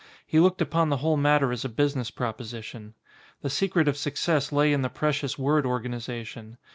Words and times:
He 0.25 0.39
looked 0.39 0.63
upon 0.63 0.89
the 0.89 0.97
whole 0.97 1.15
matter 1.15 1.51
as 1.51 1.63
a 1.63 1.69
business 1.69 2.09
proposition. 2.09 2.95
The 3.43 3.51
secret 3.51 3.87
of 3.87 3.97
success 3.97 4.51
lay 4.51 4.73
in 4.73 4.81
the 4.81 4.89
precious 4.89 5.37
word 5.37 5.63
organization. 5.63 6.57